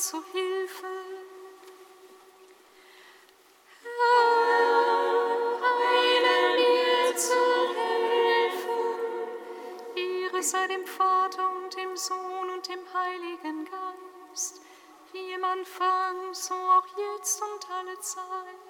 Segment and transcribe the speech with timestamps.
[0.00, 0.86] zu Hilfe.
[10.42, 14.62] sei dem Vater und dem Sohn und dem Heiligen Geist,
[15.12, 18.69] wie im Anfang, so auch jetzt und alle Zeit.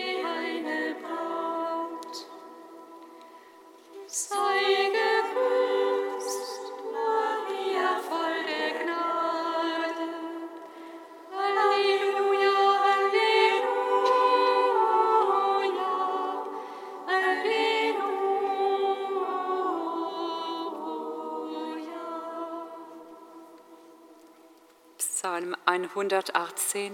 [25.89, 26.91] 118,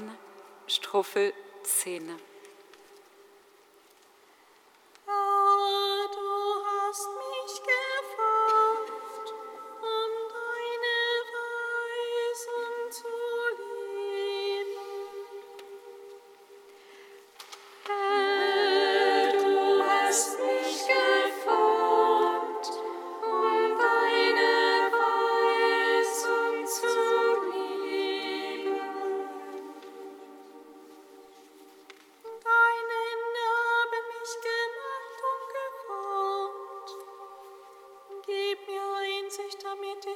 [0.67, 1.33] Strophe
[1.63, 2.19] 10.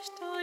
[0.01, 0.40] nicht ein.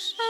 [0.00, 0.29] Shut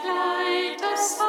[0.00, 1.27] Kleid, das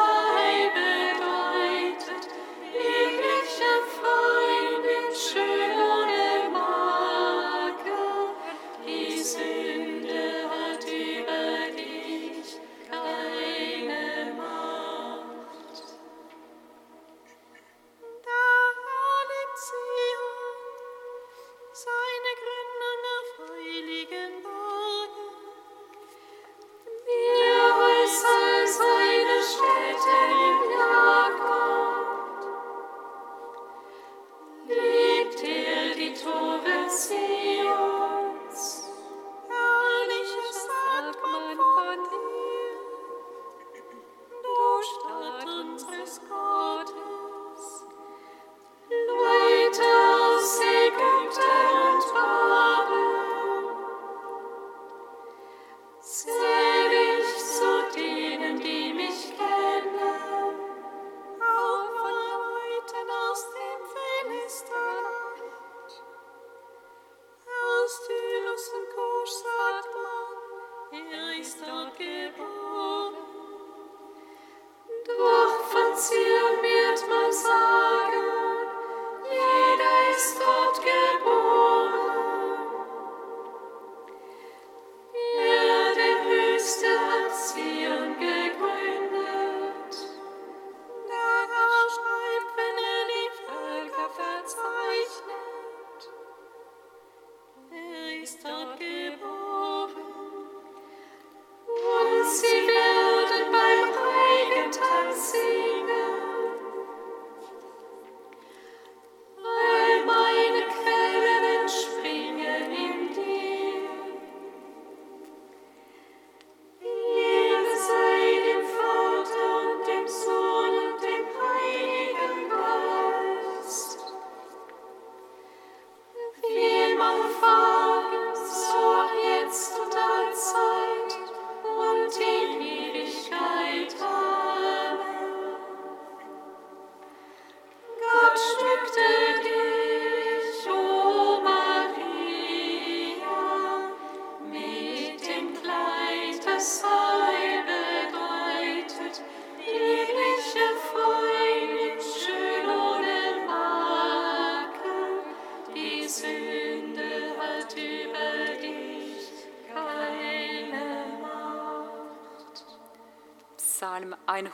[56.11, 56.48] Say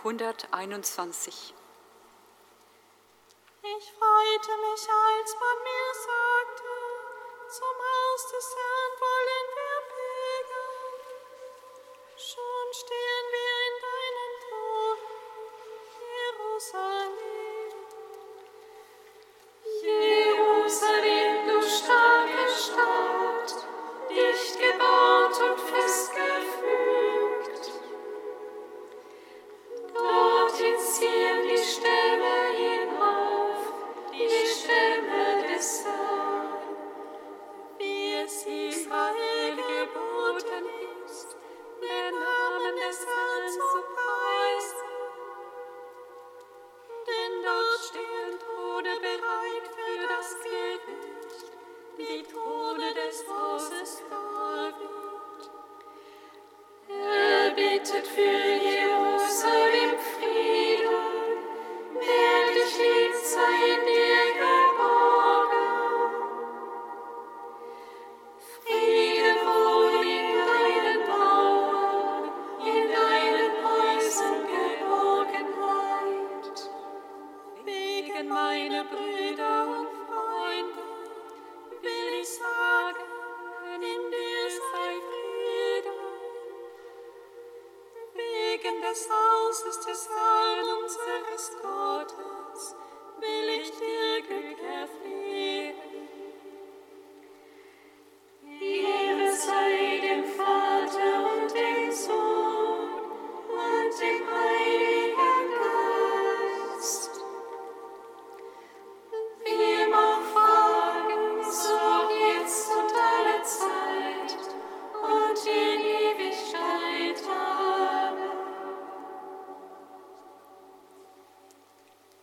[0.05, 1.64] 121.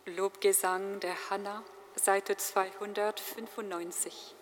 [0.05, 1.63] Lobgesang der Hanna,
[1.95, 4.35] Seite 295.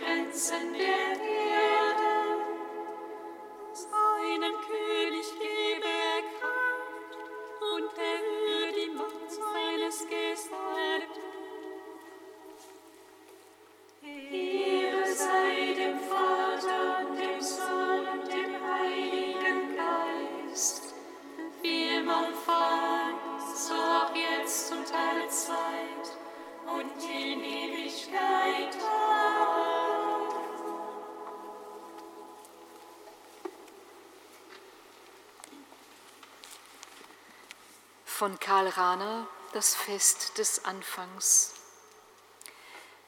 [0.00, 1.81] Grenzen der Erde.
[38.52, 41.54] Karl Rahner das Fest des Anfangs.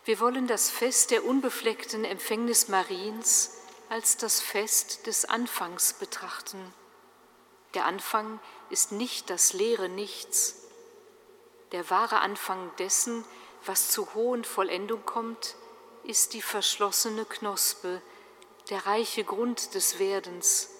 [0.06, 3.50] Wir wollen das Fest der unbefleckten Empfängnis Mariens
[3.90, 6.72] als das Fest des Anfangs betrachten.
[7.74, 10.62] Der Anfang ist nicht das leere Nichts.
[11.72, 13.22] Der wahre Anfang dessen,
[13.66, 15.56] was zu hohen Vollendung kommt,
[16.04, 18.00] ist die verschlossene Knospe,
[18.70, 20.70] der reiche Grund des Werdens,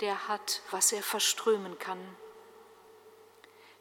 [0.00, 2.00] der hat, was er verströmen kann.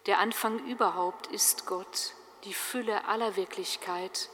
[0.05, 4.29] Der Anfang überhaupt ist Gott, die Fülle aller Wirklichkeit.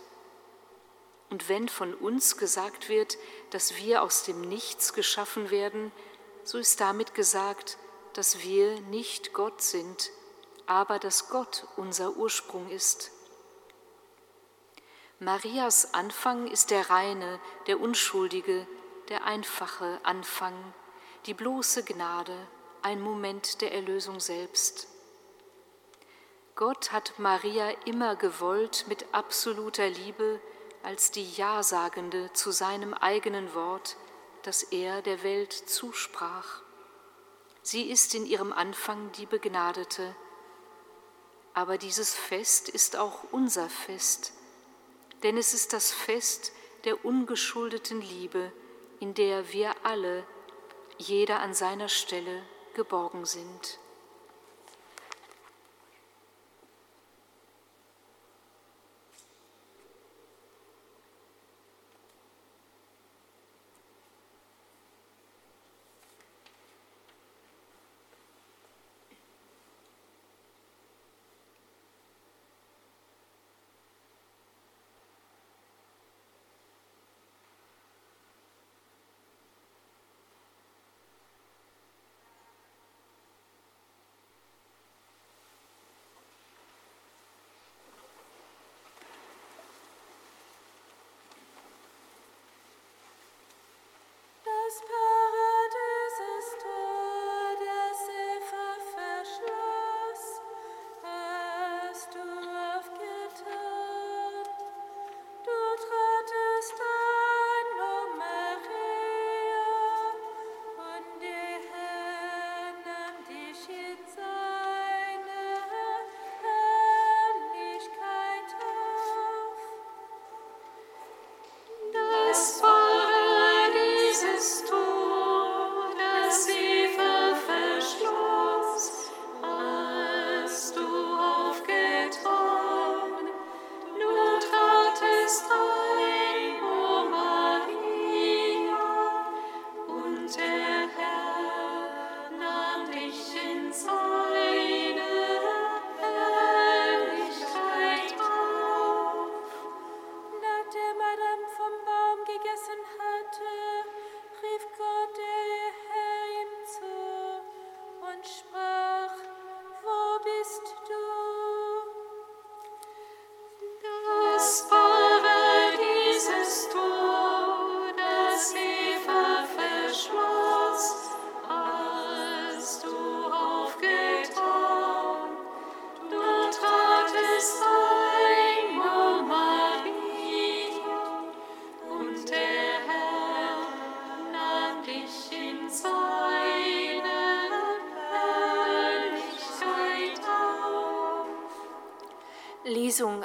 [1.29, 3.17] Und wenn von uns gesagt wird,
[3.51, 5.91] dass wir aus dem Nichts geschaffen werden,
[6.43, 7.77] so ist damit gesagt,
[8.13, 10.09] dass wir nicht Gott sind,
[10.65, 13.11] aber dass Gott unser Ursprung ist.
[15.19, 18.65] Marias Anfang ist der reine, der unschuldige,
[19.09, 20.55] der einfache Anfang,
[21.27, 22.47] die bloße Gnade,
[22.81, 24.87] ein Moment der Erlösung selbst.
[26.59, 30.41] Gott hat Maria immer gewollt mit absoluter Liebe
[30.83, 33.95] als die Ja-Sagende zu seinem eigenen Wort,
[34.43, 36.61] das er der Welt zusprach.
[37.61, 40.13] Sie ist in ihrem Anfang die Begnadete.
[41.53, 44.33] Aber dieses Fest ist auch unser Fest,
[45.23, 46.51] denn es ist das Fest
[46.83, 48.51] der ungeschuldeten Liebe,
[48.99, 50.25] in der wir alle,
[50.97, 52.43] jeder an seiner Stelle,
[52.73, 53.79] geborgen sind.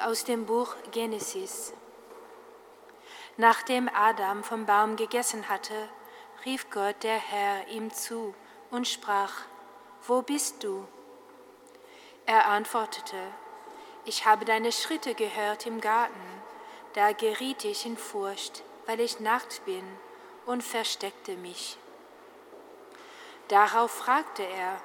[0.04, 1.72] Aus dem Buch Genesis.
[3.38, 5.88] Nachdem Adam vom Baum gegessen hatte,
[6.44, 8.34] rief Gott der Herr ihm zu
[8.70, 9.32] und sprach,
[10.06, 10.86] Wo bist du?
[12.26, 13.16] Er antwortete,
[14.04, 16.42] Ich habe deine Schritte gehört im Garten,
[16.92, 19.84] da geriet ich in Furcht, weil ich nackt bin,
[20.44, 21.78] und versteckte mich.
[23.48, 24.80] Darauf fragte er,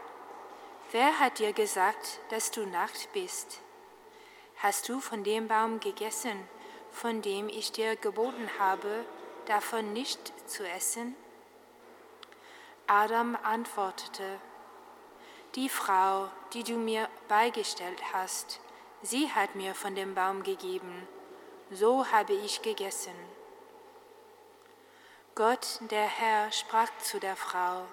[0.91, 3.59] Wer hat dir gesagt, dass du nackt bist?
[4.61, 6.45] Hast du von dem Baum gegessen,
[6.91, 9.05] von dem ich dir geboten habe,
[9.45, 11.15] davon nicht zu essen?
[12.85, 14.41] Adam antwortete,
[15.55, 18.59] Die Frau, die du mir beigestellt hast,
[19.01, 21.07] sie hat mir von dem Baum gegeben,
[21.71, 23.15] so habe ich gegessen.
[25.35, 27.85] Gott, der Herr, sprach zu der Frau,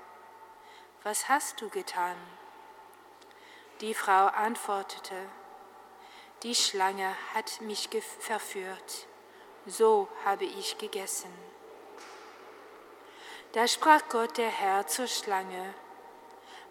[1.05, 2.17] Was hast du getan?
[3.81, 5.29] Die Frau antwortete,
[6.43, 7.89] Die Schlange hat mich
[8.21, 9.07] verführt,
[9.65, 11.33] so habe ich gegessen.
[13.53, 15.75] Da sprach Gott der Herr zur Schlange,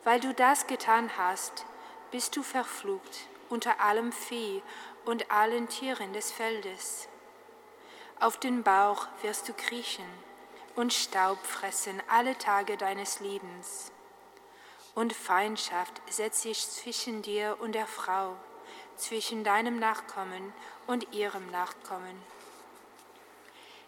[0.03, 1.65] Weil du das getan hast,
[2.11, 4.61] bist du verflucht unter allem Vieh
[5.03, 7.07] und allen Tieren des Feldes.
[8.19, 10.07] Auf den Bauch wirst du kriechen
[10.75, 13.91] und Staub fressen alle Tage deines Lebens.
[14.93, 18.35] Und Feindschaft setzt sich zwischen dir und der Frau,
[18.97, 20.53] zwischen deinem Nachkommen
[20.87, 22.21] und ihrem Nachkommen.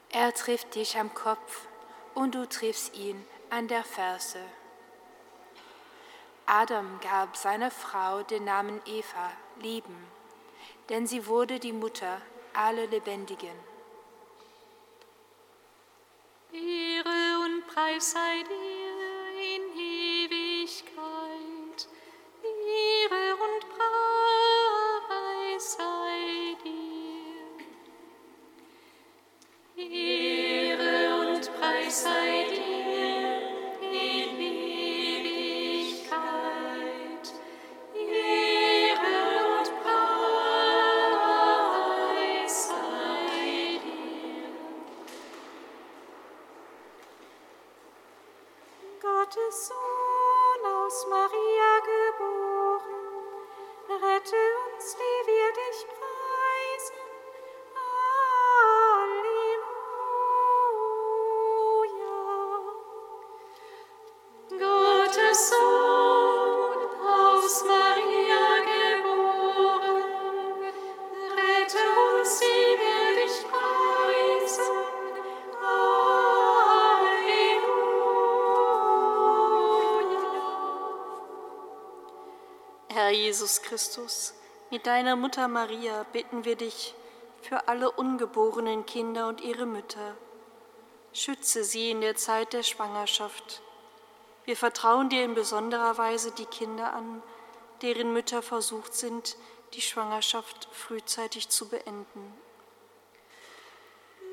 [0.09, 1.67] Er trifft dich am Kopf
[2.15, 4.39] und du triffst ihn an der Ferse.
[6.45, 10.07] Adam gab seiner Frau den Namen Eva, Leben,
[10.89, 12.21] denn sie wurde die Mutter
[12.53, 13.55] aller Lebendigen.
[16.53, 20.06] Ehre und Preis sei dir in Ewigkeit.
[31.97, 32.36] Und Preis
[83.27, 84.33] Jesus Christus,
[84.71, 86.95] mit deiner Mutter Maria bitten wir dich
[87.41, 90.15] für alle ungeborenen Kinder und ihre Mütter.
[91.11, 93.61] Schütze sie in der Zeit der Schwangerschaft.
[94.45, 97.21] Wir vertrauen dir in besonderer Weise die Kinder an,
[97.81, 99.35] deren Mütter versucht sind,
[99.73, 102.33] die Schwangerschaft frühzeitig zu beenden.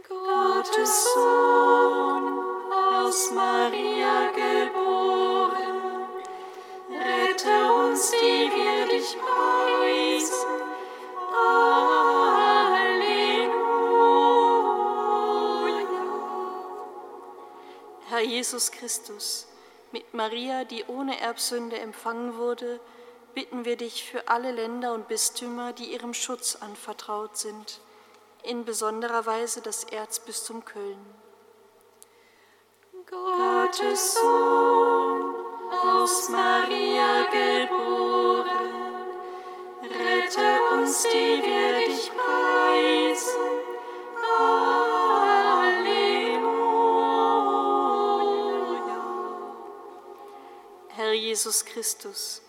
[0.09, 2.39] Gottes Sohn
[2.95, 5.64] aus Maria geboren,
[18.45, 19.47] Jesus Christus,
[19.93, 22.81] mit Maria, die ohne Erbsünde empfangen wurde,
[23.35, 27.81] bitten wir dich für alle Länder und Bistümer, die ihrem Schutz anvertraut sind,
[28.43, 30.99] in besonderer Weise das Erzbistum Köln.
[33.07, 35.44] Gottes Sohn
[35.83, 38.71] aus Maria geboren,
[39.83, 43.41] rette uns, die wir dich preisen.
[44.23, 45.85] Halleluja.
[50.89, 52.43] Herr Jesus Christus,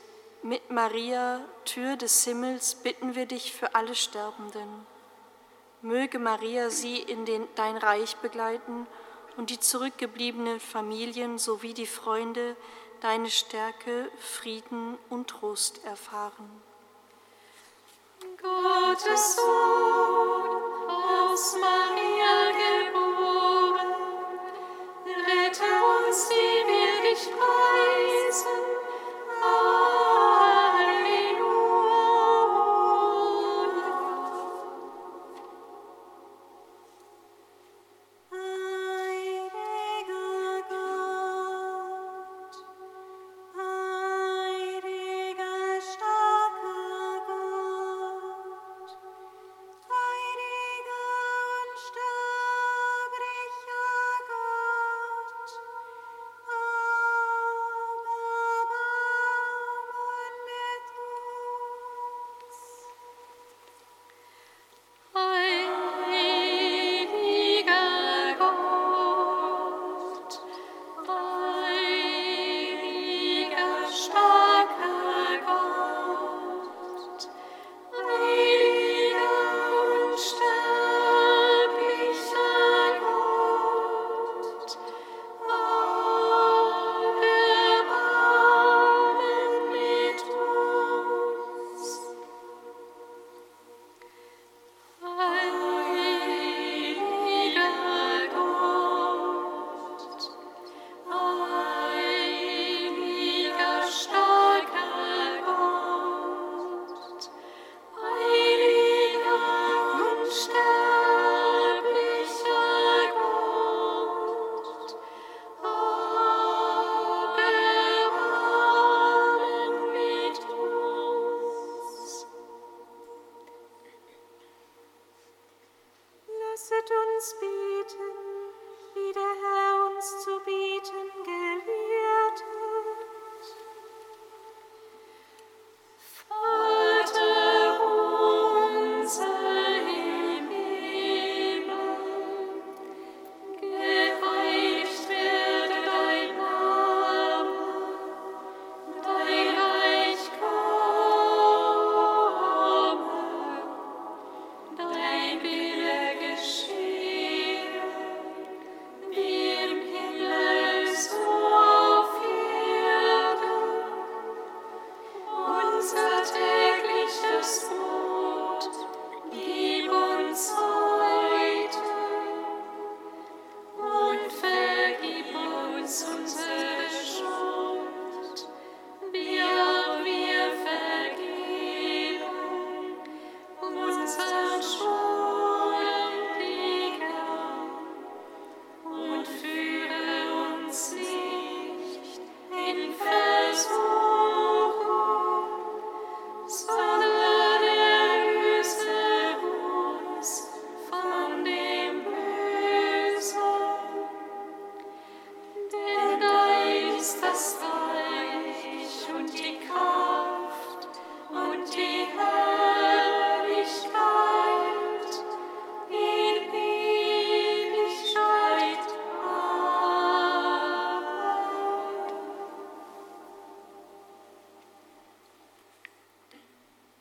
[0.43, 4.85] mit Maria, Tür des Himmels, bitten wir dich für alle Sterbenden.
[5.81, 8.88] Möge Maria sie in den, dein Reich begleiten
[9.38, 12.55] und die zurückgebliebenen Familien sowie die Freunde
[13.05, 16.49] deine Stärke, Frieden und Trost erfahren.
[18.41, 23.93] Gottes Sohn aus Maria geboren,
[25.05, 25.69] rette
[26.07, 28.24] uns, die wir dich preisen.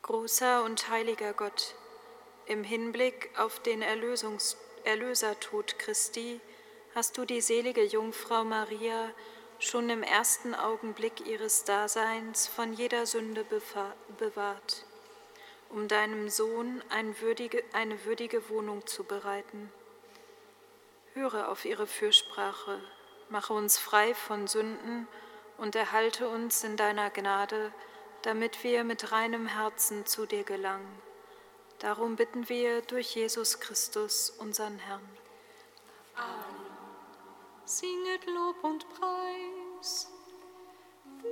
[0.05, 1.73] Großer und heiliger Gott,
[2.45, 6.39] im Hinblick auf den Erlösungs Erlösertod Christi
[6.93, 9.09] hast du die selige Jungfrau Maria
[9.57, 13.43] schon im ersten Augenblick ihres Daseins von jeder Sünde
[14.19, 14.85] bewahrt,
[15.69, 19.71] um deinem Sohn eine würdige, eine würdige Wohnung zu bereiten.
[21.15, 22.79] Höre auf ihre Fürsprache,
[23.29, 25.07] mache uns frei von Sünden
[25.57, 27.73] und erhalte uns in deiner Gnade,
[28.25, 30.99] damit wir mit reinem Herzen zu dir gelangen.
[31.77, 35.07] Darum bitten wir durch Jesus Christus, unseren Herrn.
[36.15, 36.65] Amen.
[37.65, 40.09] Singet Lob und Preis.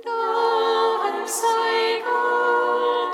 [0.04, 3.13] Dank sei Gott.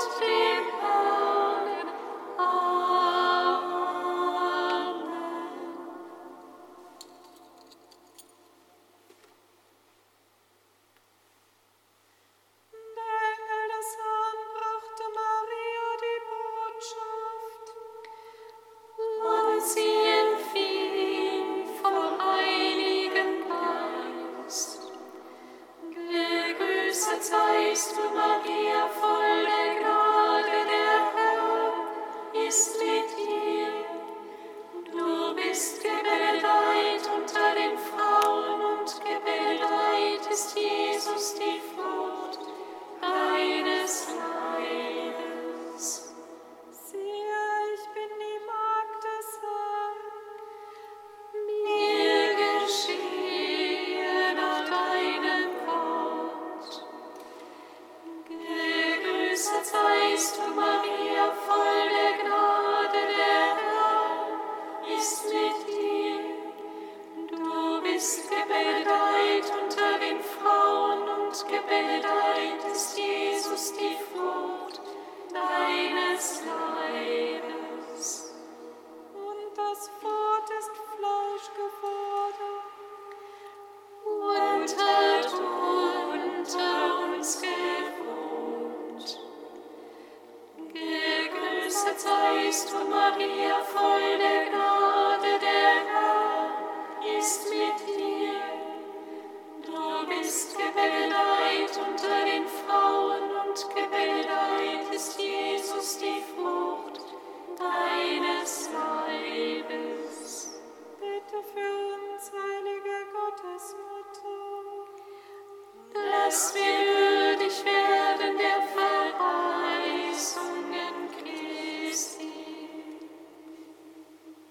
[68.01, 74.81] bist gebildet unter den Frauen und gebildet ist Jesus die Frucht
[75.31, 76.80] deines Leibes.